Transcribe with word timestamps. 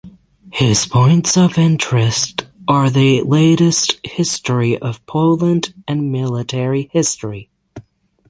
His 0.51 0.87
points 0.87 1.37
of 1.37 1.59
interest 1.59 2.47
are 2.67 2.89
the 2.89 3.21
latest 3.21 4.03
history 4.03 4.75
of 4.75 5.05
Poland 5.05 5.75
and 5.87 6.11
military 6.11 6.89
history. 6.91 7.51